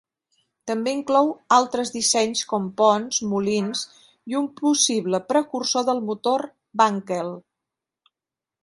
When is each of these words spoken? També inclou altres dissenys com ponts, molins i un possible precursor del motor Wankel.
També 0.69 0.93
inclou 0.99 1.27
altres 1.57 1.91
dissenys 1.97 2.41
com 2.53 2.65
ponts, 2.81 3.19
molins 3.35 3.85
i 4.33 4.41
un 4.41 4.49
possible 4.65 5.21
precursor 5.35 5.87
del 5.93 6.03
motor 6.11 6.49
Wankel. 6.83 7.33